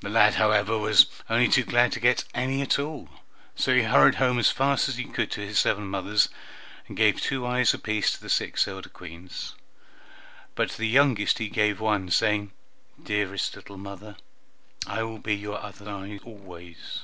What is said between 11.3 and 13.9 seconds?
he gave one, saying, "Dearest little